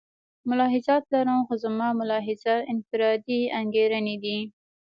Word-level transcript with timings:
ملاحظات 0.49 1.03
لرم 1.13 1.39
خو 1.47 1.53
زما 1.63 1.87
ملاحظات 2.01 2.61
انفرادي 2.73 3.41
انګېرنې 3.59 4.15
دي. 4.23 4.39